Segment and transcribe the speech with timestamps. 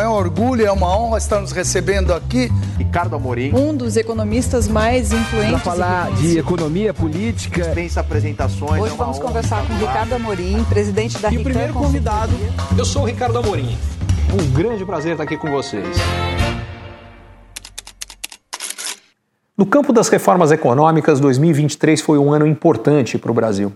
[0.00, 2.50] É um orgulho, é uma honra estar nos recebendo aqui.
[2.76, 3.54] Ricardo Amorim.
[3.54, 5.62] Um dos economistas mais influentes.
[5.62, 7.62] Para falar de economia política.
[7.62, 8.82] Dispensa apresentações.
[8.82, 12.32] Hoje é vamos conversar com Ricardo Amorim, presidente da E o primeiro convidado,
[12.76, 13.78] eu sou o Ricardo Amorim.
[14.32, 15.96] Um grande prazer estar aqui com vocês.
[19.56, 23.72] No campo das reformas econômicas, 2023 foi um ano importante para o Brasil.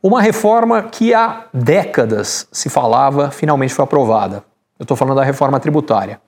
[0.00, 4.47] Uma reforma que há décadas se falava finalmente foi aprovada.
[4.78, 6.20] Eu estou falando da reforma tributária.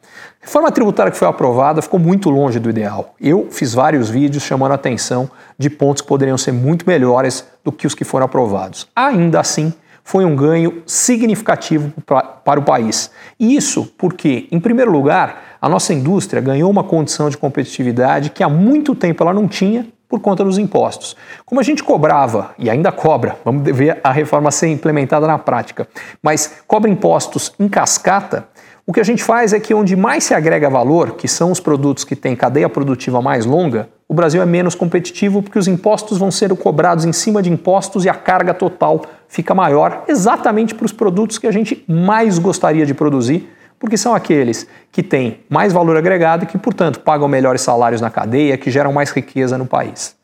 [0.42, 3.14] A reforma tributária que foi aprovada ficou muito longe do ideal.
[3.20, 7.70] Eu fiz vários vídeos chamando a atenção de pontos que poderiam ser muito melhores do
[7.70, 8.88] que os que foram aprovados.
[8.96, 9.72] Ainda assim,
[10.02, 13.12] foi um ganho significativo para o país.
[13.38, 18.48] Isso porque, em primeiro lugar, a nossa indústria ganhou uma condição de competitividade que há
[18.48, 21.16] muito tempo ela não tinha por conta dos impostos.
[21.46, 25.88] Como a gente cobrava, e ainda cobra, vamos ver a reforma ser implementada na prática,
[26.20, 28.48] mas cobra impostos em cascata,
[28.84, 31.60] o que a gente faz é que onde mais se agrega valor, que são os
[31.60, 36.18] produtos que têm cadeia produtiva mais longa, o Brasil é menos competitivo porque os impostos
[36.18, 40.86] vão ser cobrados em cima de impostos e a carga total fica maior exatamente para
[40.86, 43.48] os produtos que a gente mais gostaria de produzir,
[43.80, 48.10] porque são aqueles que têm mais valor agregado e que, portanto, pagam melhores salários na
[48.10, 50.14] cadeia, que geram mais riqueza no país.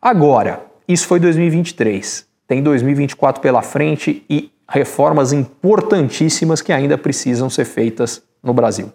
[0.00, 2.24] Agora, isso foi 2023.
[2.46, 8.92] Tem 2024 pela frente e reformas importantíssimas que ainda precisam ser feitas no Brasil.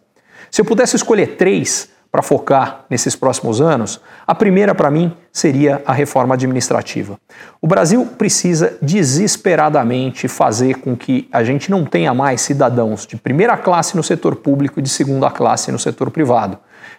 [0.49, 5.81] Se eu pudesse escolher três para focar nesses próximos anos, a primeira para mim seria
[5.85, 7.19] a reforma administrativa.
[7.61, 13.55] O Brasil precisa desesperadamente fazer com que a gente não tenha mais cidadãos de primeira
[13.55, 16.57] classe no setor público e de segunda classe no setor privado.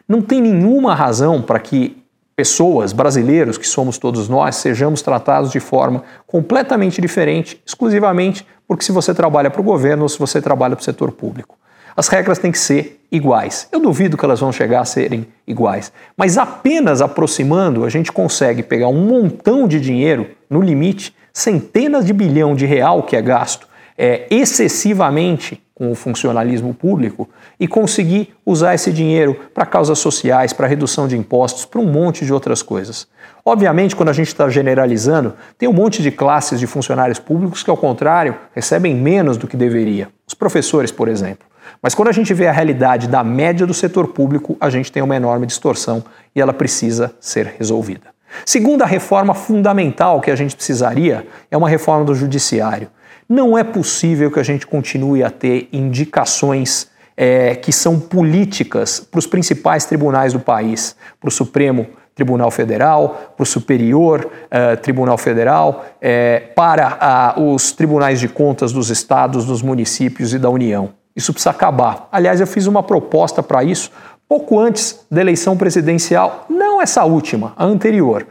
[0.08, 2.00] Não tem nenhuma razão para que
[2.36, 8.92] pessoas, brasileiros, que somos todos nós, sejamos tratados de forma completamente diferente, exclusivamente porque se
[8.92, 11.58] você trabalha para o governo ou se você trabalha para o setor público.
[11.96, 13.68] As regras têm que ser iguais.
[13.72, 18.62] Eu duvido que elas vão chegar a serem iguais, mas apenas aproximando a gente consegue
[18.62, 23.70] pegar um montão de dinheiro, no limite, centenas de bilhão de real que é gasto
[24.02, 27.28] é, excessivamente com o funcionalismo público
[27.58, 32.24] e conseguir usar esse dinheiro para causas sociais, para redução de impostos, para um monte
[32.24, 33.06] de outras coisas.
[33.44, 37.68] Obviamente, quando a gente está generalizando, tem um monte de classes de funcionários públicos que,
[37.68, 40.08] ao contrário, recebem menos do que deveria.
[40.26, 41.49] Os professores, por exemplo.
[41.82, 45.02] Mas quando a gente vê a realidade da média do setor público, a gente tem
[45.02, 46.04] uma enorme distorção
[46.34, 48.10] e ela precisa ser resolvida.
[48.44, 52.88] Segunda reforma fundamental que a gente precisaria é uma reforma do judiciário.
[53.28, 59.18] Não é possível que a gente continue a ter indicações é, que são políticas para
[59.18, 65.16] os principais tribunais do país, para o Supremo Tribunal Federal, para o Superior uh, Tribunal
[65.16, 70.90] Federal, é, para os tribunais de contas dos estados, dos municípios e da União.
[71.14, 72.08] Isso precisa acabar.
[72.10, 73.90] Aliás, eu fiz uma proposta para isso
[74.30, 78.24] pouco antes da eleição presidencial, não essa última, a anterior.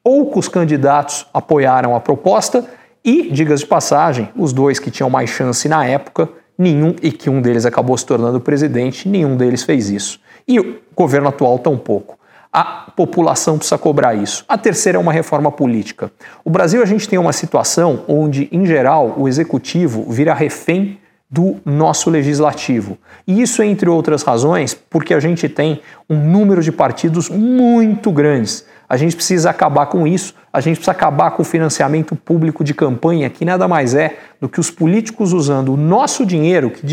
[0.00, 2.64] Poucos candidatos apoiaram a proposta
[3.04, 7.28] e, digas de passagem, os dois que tinham mais chance na época, nenhum e que
[7.28, 10.20] um deles acabou se tornando presidente, nenhum deles fez isso.
[10.46, 12.16] E o governo atual tampouco.
[12.52, 14.44] A população precisa cobrar isso.
[14.48, 16.12] A terceira é uma reforma política.
[16.44, 21.00] O Brasil a gente tem uma situação onde, em geral, o executivo vira refém
[21.32, 22.98] do nosso legislativo.
[23.26, 28.66] E isso, entre outras razões, porque a gente tem um número de partidos muito grandes.
[28.86, 32.74] A gente precisa acabar com isso, a gente precisa acabar com o financiamento público de
[32.74, 36.84] campanha, que nada mais é do que os políticos usando o nosso dinheiro, que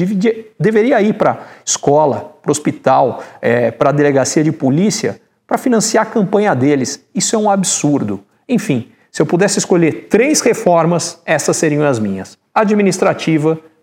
[0.57, 6.55] deveria ir para escola, para hospital, é, para delegacia de polícia, para financiar a campanha
[6.55, 7.03] deles.
[7.13, 8.23] Isso é um absurdo.
[8.47, 13.59] Enfim, se eu pudesse escolher três reformas, essas seriam as minhas: administrativa,